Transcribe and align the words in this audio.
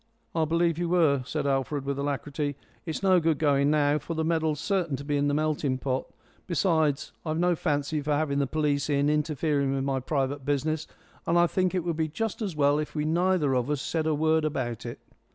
"I 0.33 0.45
believe 0.45 0.79
you 0.79 0.89
were," 0.89 1.21
said 1.27 1.45
Alfred, 1.45 1.85
with 1.85 1.99
alacrity. 1.99 2.55
"It's 2.87 3.03
no 3.03 3.19
good 3.19 3.37
going 3.37 3.69
now, 3.69 3.99
for 3.99 4.15
the 4.15 4.25
medal's 4.25 4.59
certain 4.59 4.95
to 4.95 5.03
be 5.03 5.15
in 5.15 5.27
the 5.27 5.35
melting 5.35 5.77
pot. 5.77 6.07
Besides, 6.47 7.11
I've 7.23 7.37
no 7.37 7.55
fancy 7.55 8.01
for 8.01 8.13
having 8.13 8.39
the 8.39 8.47
police 8.47 8.89
in, 8.89 9.11
interfering 9.11 9.75
with 9.75 9.83
my 9.83 9.99
private 9.99 10.43
business. 10.43 10.87
And 11.27 11.37
I 11.37 11.45
think 11.45 11.75
it 11.75 11.83
would 11.83 11.97
be 11.97 12.07
just 12.07 12.41
as 12.41 12.55
well 12.55 12.79
if 12.79 12.95
we 12.95 13.05
neither 13.05 13.53
of 13.53 13.69
us 13.69 13.79
said 13.79 14.07
a 14.07 14.15
word 14.15 14.43
about 14.43 14.87
it." 14.87 14.97